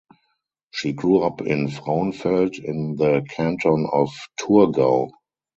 She 0.71 0.93
grew 0.93 1.19
up 1.21 1.41
in 1.41 1.67
Frauenfeld 1.67 2.57
in 2.57 2.95
the 2.95 3.23
canton 3.29 3.85
of 3.93 4.09
Thurgau. 4.39 5.11